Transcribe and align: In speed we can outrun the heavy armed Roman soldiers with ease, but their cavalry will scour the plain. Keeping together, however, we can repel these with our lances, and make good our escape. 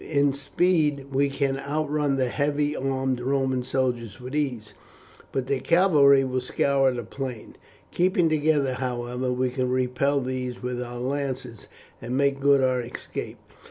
In 0.09 0.33
speed 0.33 1.11
we 1.13 1.29
can 1.29 1.59
outrun 1.59 2.15
the 2.15 2.29
heavy 2.29 2.75
armed 2.75 3.19
Roman 3.19 3.61
soldiers 3.61 4.19
with 4.19 4.35
ease, 4.35 4.73
but 5.31 5.45
their 5.45 5.59
cavalry 5.59 6.23
will 6.23 6.41
scour 6.41 6.91
the 6.91 7.03
plain. 7.03 7.55
Keeping 7.91 8.27
together, 8.27 8.73
however, 8.73 9.31
we 9.31 9.51
can 9.51 9.69
repel 9.69 10.19
these 10.19 10.63
with 10.63 10.81
our 10.81 10.97
lances, 10.97 11.67
and 12.01 12.17
make 12.17 12.39
good 12.39 12.63
our 12.63 12.81
escape. 12.81 13.37